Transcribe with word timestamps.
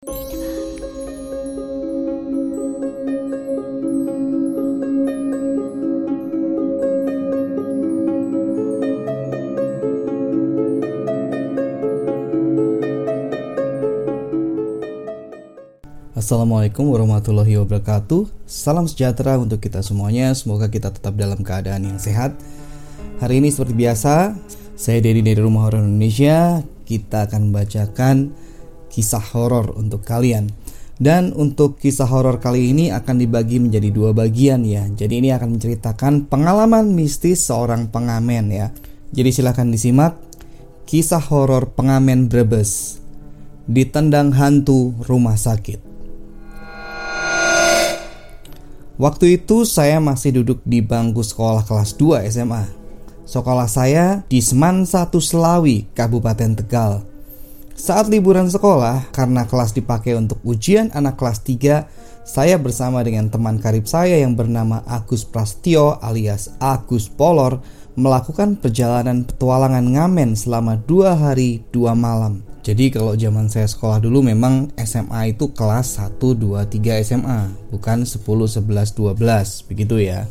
Assalamualaikum 0.00 0.16
warahmatullahi 16.88 17.60
wabarakatuh. 17.60 18.32
Salam 18.48 18.88
sejahtera 18.88 19.36
untuk 19.36 19.60
kita 19.60 19.84
semuanya. 19.84 20.32
Semoga 20.32 20.72
kita 20.72 20.96
tetap 20.96 21.12
dalam 21.20 21.44
keadaan 21.44 21.84
yang 21.84 22.00
sehat. 22.00 22.32
Hari 23.20 23.44
ini 23.44 23.52
seperti 23.52 23.76
biasa 23.76 24.32
Saya 24.80 25.04
Dedi 25.04 25.20
dari 25.20 25.36
Rumah 25.36 25.68
Horor 25.68 25.84
Indonesia. 25.84 26.64
Kita 26.88 27.28
akan 27.28 27.52
membacakan 27.52 28.39
kisah 28.90 29.22
horor 29.32 29.72
untuk 29.78 30.02
kalian. 30.02 30.50
Dan 31.00 31.32
untuk 31.32 31.80
kisah 31.80 32.04
horor 32.04 32.44
kali 32.44 32.76
ini 32.76 32.92
akan 32.92 33.16
dibagi 33.16 33.56
menjadi 33.56 33.88
dua 33.88 34.12
bagian 34.12 34.68
ya. 34.68 34.84
Jadi 34.84 35.24
ini 35.24 35.32
akan 35.32 35.56
menceritakan 35.56 36.28
pengalaman 36.28 36.92
mistis 36.92 37.48
seorang 37.48 37.88
pengamen 37.88 38.52
ya. 38.52 38.68
Jadi 39.08 39.32
silahkan 39.32 39.64
disimak. 39.64 40.20
Kisah 40.84 41.24
horor 41.32 41.72
pengamen 41.72 42.28
Brebes. 42.28 43.00
Ditendang 43.64 44.36
hantu 44.36 44.92
rumah 45.08 45.40
sakit. 45.40 45.80
Waktu 49.00 49.40
itu 49.40 49.64
saya 49.64 49.96
masih 49.96 50.44
duduk 50.44 50.60
di 50.68 50.84
bangku 50.84 51.24
sekolah 51.24 51.64
kelas 51.64 51.96
2 51.96 52.28
SMA. 52.28 52.68
Sekolah 53.24 53.64
saya 53.64 54.28
di 54.28 54.44
Seman 54.44 54.84
1 54.84 55.08
Selawi, 55.16 55.88
Kabupaten 55.96 56.60
Tegal. 56.60 57.09
Saat 57.80 58.12
liburan 58.12 58.44
sekolah, 58.44 59.08
karena 59.08 59.48
kelas 59.48 59.72
dipakai 59.72 60.12
untuk 60.12 60.36
ujian 60.44 60.92
anak 60.92 61.16
kelas 61.16 61.40
3, 61.40 61.88
saya 62.28 62.60
bersama 62.60 63.00
dengan 63.00 63.32
teman 63.32 63.56
karib 63.56 63.88
saya 63.88 64.20
yang 64.20 64.36
bernama 64.36 64.84
Agus 64.84 65.24
Prastio 65.24 65.96
alias 66.04 66.52
Agus 66.60 67.08
Polor 67.08 67.64
melakukan 67.96 68.60
perjalanan 68.60 69.24
petualangan 69.24 69.96
ngamen 69.96 70.36
selama 70.36 70.76
dua 70.76 71.16
hari 71.16 71.64
dua 71.72 71.96
malam. 71.96 72.44
Jadi 72.60 72.92
kalau 72.92 73.16
zaman 73.16 73.48
saya 73.48 73.64
sekolah 73.64 73.96
dulu 73.96 74.28
memang 74.28 74.68
SMA 74.76 75.32
itu 75.32 75.48
kelas 75.56 75.96
1, 75.96 76.20
2, 76.20 76.60
3 76.60 77.00
SMA 77.00 77.72
Bukan 77.72 78.04
10, 78.04 78.20
11, 78.20 79.16
12 79.16 79.64
begitu 79.64 79.96
ya 79.96 80.28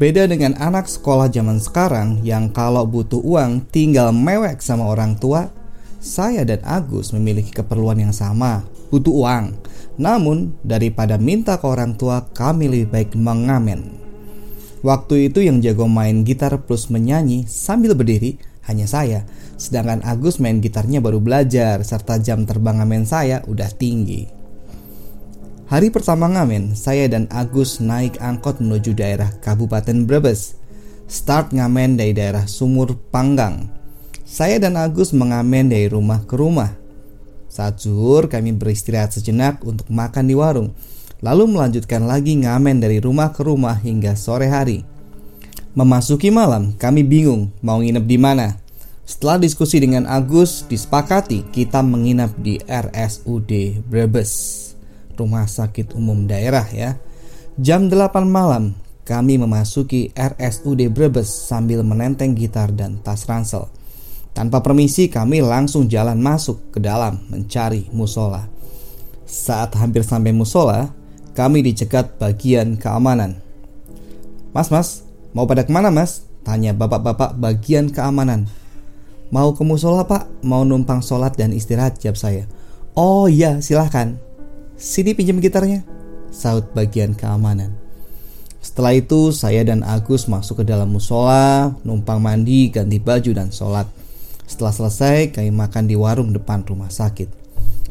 Beda 0.00 0.24
dengan 0.24 0.56
anak 0.56 0.88
sekolah 0.88 1.28
zaman 1.28 1.60
sekarang 1.60 2.24
yang 2.24 2.48
kalau 2.48 2.88
butuh 2.88 3.20
uang 3.20 3.60
tinggal 3.68 4.08
mewek 4.16 4.64
sama 4.64 4.88
orang 4.88 5.20
tua 5.20 5.52
Saya 6.04 6.44
dan 6.44 6.60
Agus 6.68 7.16
memiliki 7.16 7.48
keperluan 7.48 7.96
yang 7.96 8.12
sama, 8.12 8.68
butuh 8.92 9.24
uang 9.24 9.56
Namun 9.96 10.52
daripada 10.60 11.16
minta 11.16 11.56
ke 11.56 11.64
orang 11.64 11.96
tua 11.96 12.28
kami 12.28 12.68
lebih 12.68 12.88
baik 12.92 13.10
mengamen 13.16 13.88
Waktu 14.84 15.32
itu 15.32 15.40
yang 15.40 15.64
jago 15.64 15.88
main 15.88 16.28
gitar 16.28 16.52
plus 16.68 16.92
menyanyi 16.92 17.48
sambil 17.48 17.96
berdiri 17.96 18.36
hanya 18.68 18.84
saya 18.84 19.24
Sedangkan 19.56 20.04
Agus 20.04 20.36
main 20.44 20.60
gitarnya 20.60 21.00
baru 21.00 21.24
belajar 21.24 21.80
serta 21.80 22.20
jam 22.20 22.44
terbang 22.44 22.84
ngamen 22.84 23.08
saya 23.08 23.40
udah 23.46 23.70
tinggi. 23.72 24.26
Hari 25.64 25.88
pertama 25.88 26.28
ngamen, 26.28 26.76
saya 26.76 27.08
dan 27.08 27.24
Agus 27.32 27.80
naik 27.80 28.20
angkot 28.20 28.60
menuju 28.60 28.92
daerah 28.92 29.32
Kabupaten 29.40 30.04
Brebes. 30.04 30.60
Start 31.08 31.56
ngamen 31.56 31.96
dari 31.96 32.12
daerah 32.12 32.44
Sumur 32.44 32.98
Panggang. 33.08 33.83
Saya 34.34 34.58
dan 34.58 34.74
Agus 34.74 35.14
mengamen 35.14 35.70
dari 35.70 35.86
rumah 35.86 36.26
ke 36.26 36.34
rumah. 36.34 36.74
Saat 37.46 37.86
zuhur 37.86 38.26
kami 38.26 38.50
beristirahat 38.50 39.14
sejenak 39.14 39.62
untuk 39.62 39.86
makan 39.86 40.26
di 40.26 40.34
warung. 40.34 40.74
Lalu 41.22 41.54
melanjutkan 41.54 42.02
lagi 42.02 42.34
ngamen 42.42 42.82
dari 42.82 42.98
rumah 42.98 43.30
ke 43.30 43.46
rumah 43.46 43.78
hingga 43.78 44.18
sore 44.18 44.50
hari. 44.50 44.82
Memasuki 45.78 46.34
malam, 46.34 46.74
kami 46.74 47.06
bingung 47.06 47.54
mau 47.62 47.78
nginep 47.78 48.02
di 48.02 48.18
mana. 48.18 48.58
Setelah 49.06 49.38
diskusi 49.38 49.78
dengan 49.78 50.02
Agus, 50.10 50.66
disepakati 50.66 51.54
kita 51.54 51.86
menginap 51.86 52.34
di 52.34 52.58
RSUD 52.66 53.86
Brebes, 53.86 54.32
Rumah 55.14 55.46
Sakit 55.46 55.94
Umum 55.94 56.26
Daerah 56.26 56.66
ya. 56.74 56.98
Jam 57.54 57.86
8 57.86 58.26
malam, 58.26 58.74
kami 59.06 59.38
memasuki 59.38 60.10
RSUD 60.18 60.90
Brebes 60.90 61.30
sambil 61.30 61.86
menenteng 61.86 62.34
gitar 62.34 62.74
dan 62.74 62.98
tas 62.98 63.30
ransel. 63.30 63.70
Tanpa 64.34 64.58
permisi, 64.60 65.06
kami 65.06 65.38
langsung 65.38 65.86
jalan 65.86 66.18
masuk 66.18 66.74
ke 66.74 66.82
dalam 66.82 67.22
mencari 67.30 67.86
musola. 67.94 68.50
Saat 69.24 69.78
hampir 69.78 70.02
sampai 70.02 70.34
musola, 70.34 70.90
kami 71.38 71.62
dicegat 71.62 72.18
bagian 72.18 72.74
keamanan. 72.74 73.38
Mas, 74.50 74.74
mas, 74.74 75.06
mau 75.30 75.46
pada 75.46 75.62
ke 75.62 75.70
mana 75.70 75.94
mas? 75.94 76.26
Tanya 76.42 76.74
bapak-bapak 76.74 77.38
bagian 77.38 77.88
keamanan. 77.88 78.50
Mau 79.30 79.56
ke 79.56 79.62
musola 79.62 80.04
pak? 80.04 80.28
Mau 80.44 80.62
numpang 80.62 81.00
sholat 81.00 81.34
dan 81.34 81.50
istirahat 81.50 81.98
jawab 81.98 82.18
saya. 82.18 82.44
Oh 82.94 83.26
iya 83.26 83.58
silahkan. 83.58 84.14
Sini 84.78 85.16
pinjam 85.16 85.42
gitarnya. 85.42 85.82
Saut 86.30 86.70
bagian 86.74 87.14
keamanan. 87.14 87.74
Setelah 88.62 88.94
itu 88.94 89.34
saya 89.34 89.66
dan 89.66 89.82
Agus 89.82 90.30
masuk 90.30 90.62
ke 90.62 90.64
dalam 90.66 90.90
musola, 90.92 91.74
numpang 91.82 92.22
mandi, 92.22 92.70
ganti 92.70 93.02
baju 93.02 93.30
dan 93.34 93.50
sholat. 93.50 93.86
Setelah 94.54 94.70
selesai 94.70 95.34
kami 95.34 95.50
makan 95.50 95.90
di 95.90 95.98
warung 95.98 96.30
depan 96.30 96.62
rumah 96.62 96.86
sakit. 96.86 97.26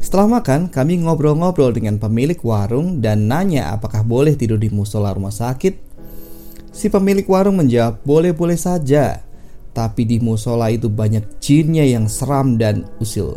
Setelah 0.00 0.40
makan, 0.40 0.72
kami 0.72 1.04
ngobrol-ngobrol 1.04 1.76
dengan 1.76 2.00
pemilik 2.00 2.40
warung 2.40 3.04
dan 3.04 3.28
nanya 3.28 3.76
apakah 3.76 4.00
boleh 4.00 4.32
tidur 4.32 4.56
di 4.56 4.72
musola 4.72 5.12
rumah 5.12 5.28
sakit. 5.28 5.76
Si 6.72 6.88
pemilik 6.88 7.28
warung 7.28 7.60
menjawab, 7.60 8.00
boleh-boleh 8.08 8.56
saja 8.56 9.20
tapi 9.76 10.08
di 10.08 10.22
musola 10.24 10.72
itu 10.72 10.88
banyak 10.88 11.36
jinnya 11.36 11.84
yang 11.84 12.08
seram 12.08 12.56
dan 12.56 12.88
usil. 12.96 13.36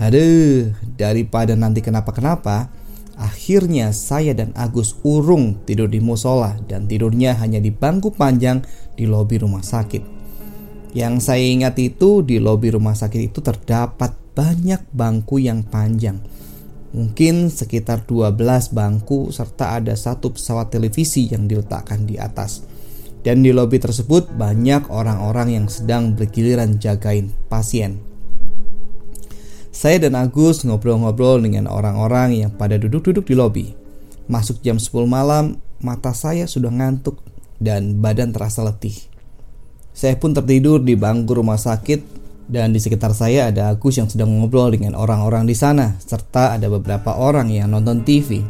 Aduh, 0.00 0.72
daripada 0.96 1.52
nanti 1.52 1.84
kenapa-kenapa, 1.84 2.72
akhirnya 3.20 3.92
saya 3.92 4.32
dan 4.32 4.56
Agus 4.56 4.96
urung 5.04 5.60
tidur 5.68 5.92
di 5.92 6.00
musola 6.00 6.56
dan 6.64 6.88
tidurnya 6.88 7.36
hanya 7.36 7.60
di 7.60 7.68
bangku 7.68 8.08
panjang 8.14 8.64
di 8.96 9.04
lobi 9.04 9.36
rumah 9.36 9.60
sakit. 9.60 10.21
Yang 10.92 11.14
saya 11.24 11.40
ingat 11.40 11.80
itu 11.80 12.20
di 12.20 12.36
lobi 12.36 12.68
rumah 12.68 12.92
sakit 12.92 13.32
itu 13.32 13.40
terdapat 13.40 14.12
banyak 14.36 14.84
bangku 14.92 15.40
yang 15.40 15.64
panjang. 15.64 16.20
Mungkin 16.92 17.48
sekitar 17.48 18.04
12 18.04 18.36
bangku 18.76 19.32
serta 19.32 19.80
ada 19.80 19.96
satu 19.96 20.36
pesawat 20.36 20.68
televisi 20.68 21.32
yang 21.32 21.48
diletakkan 21.48 22.04
di 22.04 22.20
atas. 22.20 22.68
Dan 23.24 23.40
di 23.40 23.54
lobi 23.56 23.80
tersebut 23.80 24.36
banyak 24.36 24.92
orang-orang 24.92 25.56
yang 25.56 25.66
sedang 25.72 26.12
bergiliran 26.12 26.76
jagain 26.76 27.32
pasien. 27.48 28.02
Saya 29.72 30.04
dan 30.04 30.12
Agus 30.12 30.68
ngobrol-ngobrol 30.68 31.40
dengan 31.40 31.64
orang-orang 31.64 32.44
yang 32.44 32.52
pada 32.52 32.76
duduk-duduk 32.76 33.24
di 33.24 33.32
lobi. 33.32 33.66
Masuk 34.28 34.60
jam 34.60 34.76
10 34.76 35.08
malam, 35.08 35.56
mata 35.80 36.12
saya 36.12 36.44
sudah 36.44 36.68
ngantuk 36.68 37.24
dan 37.56 38.04
badan 38.04 38.36
terasa 38.36 38.60
letih. 38.60 39.11
Saya 39.92 40.16
pun 40.16 40.32
tertidur 40.32 40.80
di 40.80 40.96
bangku 40.96 41.36
rumah 41.36 41.60
sakit 41.60 42.00
dan 42.48 42.72
di 42.72 42.80
sekitar 42.80 43.12
saya 43.12 43.52
ada 43.52 43.72
Agus 43.72 44.00
yang 44.00 44.08
sedang 44.08 44.32
ngobrol 44.32 44.72
dengan 44.72 44.96
orang-orang 44.96 45.44
di 45.44 45.56
sana 45.56 46.00
serta 46.00 46.56
ada 46.56 46.68
beberapa 46.72 47.16
orang 47.16 47.52
yang 47.52 47.72
nonton 47.72 48.04
TV. 48.04 48.40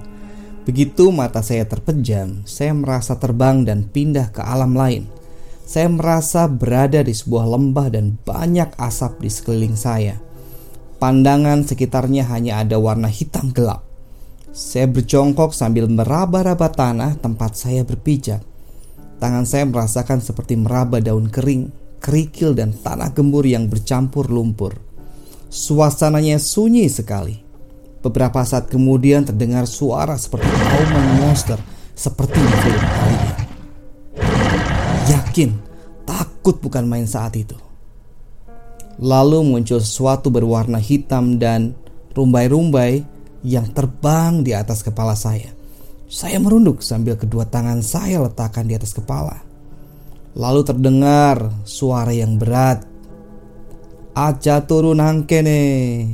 Begitu 0.63 1.11
mata 1.11 1.43
saya 1.43 1.67
terpejam, 1.67 2.47
saya 2.47 2.71
merasa 2.71 3.19
terbang 3.19 3.67
dan 3.67 3.91
pindah 3.91 4.31
ke 4.31 4.43
alam 4.47 4.79
lain. 4.79 5.11
Saya 5.67 5.91
merasa 5.91 6.47
berada 6.47 7.03
di 7.03 7.11
sebuah 7.11 7.47
lembah 7.51 7.91
dan 7.91 8.15
banyak 8.23 8.79
asap 8.79 9.27
di 9.27 9.31
sekeliling 9.31 9.75
saya. 9.75 10.19
Pandangan 11.03 11.67
sekitarnya 11.67 12.31
hanya 12.31 12.63
ada 12.63 12.79
warna 12.79 13.11
hitam 13.11 13.51
gelap. 13.51 13.83
Saya 14.55 14.87
berjongkok 14.87 15.51
sambil 15.51 15.91
meraba-raba 15.91 16.71
tanah 16.71 17.19
tempat 17.19 17.59
saya 17.59 17.83
berpijak. 17.83 18.52
Tangan 19.23 19.47
saya 19.47 19.63
merasakan 19.71 20.19
seperti 20.19 20.59
meraba 20.59 20.99
daun 20.99 21.31
kering, 21.31 21.71
kerikil 22.03 22.59
dan 22.59 22.75
tanah 22.75 23.15
gembur 23.15 23.47
yang 23.47 23.71
bercampur 23.71 24.27
lumpur. 24.27 24.75
Suasananya 25.47 26.43
sunyi 26.43 26.91
sekali. 26.91 27.39
Beberapa 28.03 28.43
saat 28.43 28.67
kemudian 28.67 29.23
terdengar 29.23 29.71
suara 29.71 30.19
seperti 30.19 30.51
auman 30.51 31.23
monster 31.23 31.55
seperti 31.95 32.35
di 32.35 32.57
film 32.67 32.83
Alien. 32.83 33.37
Yakin, 35.07 35.51
takut 36.03 36.59
bukan 36.59 36.83
main 36.83 37.07
saat 37.07 37.39
itu. 37.39 37.55
Lalu 38.99 39.47
muncul 39.47 39.79
sesuatu 39.79 40.35
berwarna 40.35 40.83
hitam 40.83 41.39
dan 41.39 41.79
rumbai-rumbai 42.11 43.07
yang 43.47 43.71
terbang 43.71 44.43
di 44.43 44.51
atas 44.51 44.83
kepala 44.83 45.15
saya. 45.15 45.62
Saya 46.13 46.37
merunduk 46.37 46.85
sambil 46.85 47.17
kedua 47.17 47.49
tangan 47.49 47.81
saya 47.81 48.21
letakkan 48.21 48.69
di 48.69 48.77
atas 48.77 48.93
kepala. 48.93 49.41
Lalu 50.37 50.61
terdengar 50.61 51.49
suara 51.65 52.13
yang 52.13 52.37
berat. 52.37 52.85
Aja 54.13 54.61
turun 54.61 55.01
angkene. 55.01 56.05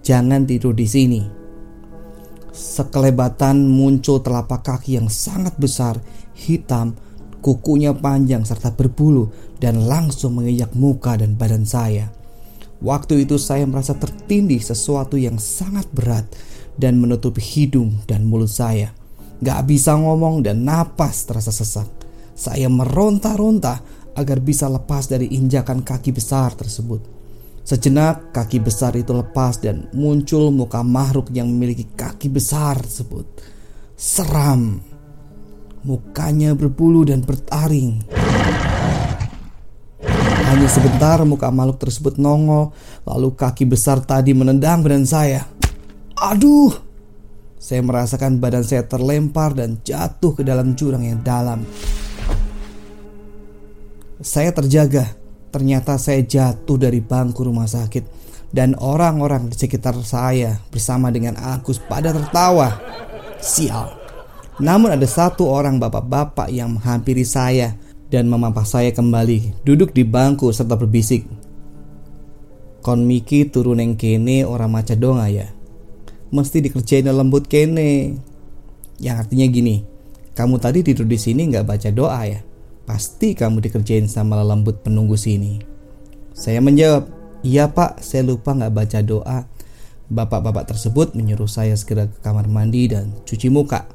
jangan 0.00 0.48
tidur 0.48 0.72
di 0.72 0.88
sini. 0.88 1.20
Sekelebatan 2.56 3.68
muncul 3.68 4.24
telapak 4.24 4.64
kaki 4.64 4.96
yang 4.96 5.12
sangat 5.12 5.52
besar, 5.60 6.00
hitam, 6.32 6.96
kukunya 7.44 7.92
panjang 7.92 8.48
serta 8.48 8.72
berbulu 8.72 9.28
dan 9.60 9.84
langsung 9.84 10.40
menginjak 10.40 10.72
muka 10.72 11.20
dan 11.20 11.36
badan 11.36 11.68
saya. 11.68 12.08
Waktu 12.80 13.28
itu 13.28 13.36
saya 13.36 13.68
merasa 13.68 13.92
tertindih 13.92 14.64
sesuatu 14.64 15.20
yang 15.20 15.36
sangat 15.36 15.84
berat 15.92 16.24
dan 16.76 17.00
menutupi 17.00 17.40
hidung 17.40 18.04
dan 18.04 18.28
mulut 18.28 18.52
saya. 18.52 18.92
Gak 19.40 19.68
bisa 19.68 19.96
ngomong 19.96 20.40
dan 20.40 20.64
napas 20.64 21.28
terasa 21.28 21.52
sesak. 21.52 21.88
Saya 22.36 22.68
meronta-ronta 22.68 23.80
agar 24.16 24.40
bisa 24.40 24.68
lepas 24.68 25.08
dari 25.08 25.28
injakan 25.32 25.84
kaki 25.84 26.12
besar 26.12 26.56
tersebut. 26.56 27.16
Sejenak 27.66 28.30
kaki 28.30 28.62
besar 28.62 28.94
itu 28.94 29.10
lepas 29.10 29.58
dan 29.58 29.90
muncul 29.90 30.54
muka 30.54 30.86
makhluk 30.86 31.34
yang 31.34 31.50
memiliki 31.50 31.84
kaki 31.84 32.30
besar 32.30 32.78
tersebut. 32.78 33.26
Seram. 33.98 34.78
Mukanya 35.82 36.54
berbulu 36.54 37.02
dan 37.02 37.26
bertaring. 37.26 38.06
Hanya 40.46 40.68
sebentar 40.70 41.20
muka 41.26 41.50
makhluk 41.50 41.82
tersebut 41.82 42.22
nongol, 42.22 42.70
lalu 43.02 43.34
kaki 43.34 43.66
besar 43.66 43.98
tadi 43.98 44.30
menendang 44.30 44.86
badan 44.86 45.02
saya. 45.02 45.42
Aduh! 46.20 46.72
Saya 47.56 47.80
merasakan 47.82 48.40
badan 48.40 48.62
saya 48.62 48.84
terlempar 48.84 49.56
dan 49.56 49.80
jatuh 49.82 50.36
ke 50.36 50.42
dalam 50.44 50.76
jurang 50.76 51.02
yang 51.02 51.20
dalam. 51.24 51.64
Saya 54.20 54.52
terjaga 54.52 55.26
Ternyata 55.56 55.96
saya 55.96 56.20
jatuh 56.20 56.76
dari 56.76 57.00
bangku 57.00 57.40
rumah 57.40 57.64
sakit 57.64 58.04
dan 58.52 58.76
orang-orang 58.76 59.48
di 59.48 59.56
sekitar 59.56 59.96
saya 60.04 60.60
bersama 60.68 61.08
dengan 61.08 61.32
Agus 61.40 61.80
pada 61.80 62.12
tertawa. 62.12 62.76
Sial. 63.40 63.88
Namun 64.60 64.92
ada 64.92 65.08
satu 65.08 65.48
orang 65.48 65.80
bapak-bapak 65.80 66.52
yang 66.52 66.76
menghampiri 66.76 67.24
saya 67.24 67.72
dan 68.12 68.28
memapah 68.28 68.68
saya 68.68 68.92
kembali 68.92 69.64
duduk 69.64 69.96
di 69.96 70.04
bangku 70.04 70.52
serta 70.52 70.76
berbisik. 70.76 71.24
Kon 72.84 73.08
Miki 73.08 73.48
turun 73.48 73.80
yang 73.80 73.96
kene 73.96 74.44
orang 74.44 74.68
maca 74.68 74.92
donga 74.92 75.24
ya. 75.32 75.55
Mesti 76.34 76.58
dikerjain 76.64 77.06
lembut 77.06 77.46
kene. 77.46 78.18
Yang 78.98 79.16
artinya 79.26 79.46
gini, 79.46 79.76
kamu 80.32 80.56
tadi 80.60 80.80
tidur 80.84 81.04
di 81.04 81.20
sini 81.20 81.48
nggak 81.48 81.64
baca 81.64 81.88
doa 81.92 82.20
ya? 82.26 82.40
Pasti 82.86 83.34
kamu 83.36 83.60
dikerjain 83.64 84.06
sama 84.06 84.40
lembut 84.42 84.80
penunggu 84.80 85.18
sini. 85.18 85.58
Saya 86.36 86.60
menjawab, 86.60 87.08
iya 87.40 87.72
pak, 87.72 88.04
saya 88.04 88.24
lupa 88.24 88.52
nggak 88.52 88.74
baca 88.74 88.98
doa. 89.00 89.38
Bapak-bapak 90.06 90.70
tersebut 90.70 91.18
menyuruh 91.18 91.50
saya 91.50 91.74
segera 91.74 92.06
ke 92.06 92.22
kamar 92.22 92.46
mandi 92.46 92.86
dan 92.86 93.10
cuci 93.26 93.50
muka. 93.50 93.90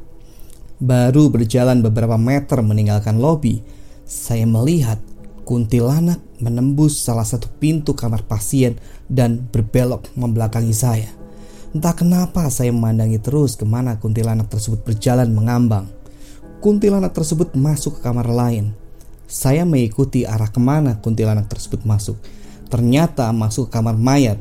Baru 0.82 1.30
berjalan 1.30 1.86
beberapa 1.86 2.18
meter 2.18 2.60
meninggalkan 2.60 3.22
lobi, 3.22 3.62
saya 4.04 4.44
melihat 4.50 4.98
kuntilanak 5.46 6.20
menembus 6.42 7.00
salah 7.00 7.24
satu 7.24 7.48
pintu 7.62 7.94
kamar 7.94 8.26
pasien 8.26 8.82
dan 9.08 9.46
berbelok 9.54 10.10
membelakangi 10.18 10.74
saya. 10.74 11.21
Entah 11.72 11.96
kenapa 11.96 12.52
saya 12.52 12.76
memandangi 12.76 13.16
terus 13.24 13.56
ke 13.56 13.64
mana 13.64 13.96
kuntilanak 13.96 14.52
tersebut 14.52 14.84
berjalan 14.84 15.32
mengambang. 15.32 15.88
Kuntilanak 16.60 17.16
tersebut 17.16 17.56
masuk 17.56 18.00
ke 18.00 18.02
kamar 18.04 18.28
lain. 18.28 18.76
Saya 19.32 19.64
mengikuti 19.64 20.28
arah 20.28 20.52
ke 20.52 20.60
mana 20.60 21.00
kuntilanak 21.00 21.48
tersebut 21.48 21.88
masuk. 21.88 22.20
Ternyata 22.68 23.32
masuk 23.32 23.72
ke 23.72 23.80
kamar 23.80 23.96
mayat. 23.96 24.36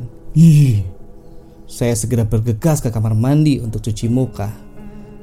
Saya 1.70 1.94
segera 1.94 2.26
bergegas 2.26 2.82
ke 2.82 2.90
kamar 2.90 3.14
mandi 3.14 3.62
untuk 3.62 3.78
cuci 3.78 4.10
muka. 4.10 4.50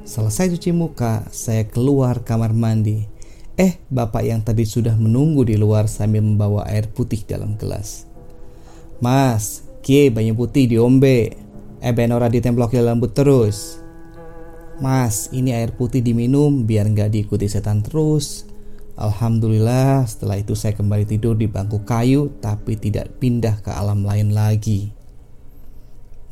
Selesai 0.08 0.56
cuci 0.56 0.72
muka, 0.72 1.28
saya 1.28 1.68
keluar 1.68 2.24
kamar 2.24 2.56
mandi. 2.56 3.04
Eh, 3.60 3.76
bapak 3.92 4.24
yang 4.24 4.40
tadi 4.40 4.64
sudah 4.64 4.96
menunggu 4.96 5.44
di 5.44 5.60
luar 5.60 5.92
sambil 5.92 6.24
membawa 6.24 6.64
air 6.64 6.88
putih 6.88 7.20
dalam 7.28 7.60
gelas. 7.60 8.08
Mas, 9.04 9.60
kie 9.84 10.08
banyak 10.08 10.32
putih 10.32 10.64
diombe. 10.64 11.47
Eh, 11.78 11.94
benora 11.94 12.26
ditemplok 12.26 12.74
di 12.74 12.82
lembut 12.82 13.14
terus. 13.14 13.78
Mas, 14.82 15.30
ini 15.30 15.54
air 15.54 15.74
putih 15.74 16.02
diminum 16.02 16.66
biar 16.66 16.90
nggak 16.90 17.10
diikuti 17.14 17.46
setan 17.46 17.82
terus. 17.82 18.46
Alhamdulillah 18.98 20.02
setelah 20.10 20.42
itu 20.42 20.58
saya 20.58 20.74
kembali 20.74 21.06
tidur 21.06 21.38
di 21.38 21.46
bangku 21.46 21.86
kayu 21.86 22.34
tapi 22.42 22.74
tidak 22.74 23.22
pindah 23.22 23.62
ke 23.62 23.70
alam 23.70 24.02
lain 24.02 24.34
lagi. 24.34 24.90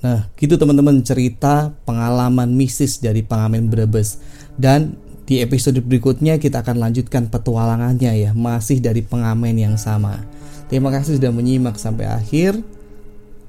Nah 0.02 0.28
gitu 0.36 0.58
teman-teman 0.60 1.00
cerita 1.00 1.72
pengalaman 1.88 2.52
mistis 2.52 3.00
dari 3.00 3.24
pengamen 3.24 3.72
Brebes 3.72 4.20
Dan 4.60 5.00
di 5.24 5.40
episode 5.40 5.80
berikutnya 5.80 6.36
kita 6.36 6.60
akan 6.60 6.84
lanjutkan 6.84 7.32
petualangannya 7.32 8.12
ya 8.28 8.30
Masih 8.36 8.84
dari 8.84 9.00
pengamen 9.00 9.56
yang 9.56 9.80
sama 9.80 10.20
Terima 10.68 10.92
kasih 10.92 11.16
sudah 11.16 11.32
menyimak 11.32 11.80
sampai 11.80 12.12
akhir 12.12 12.60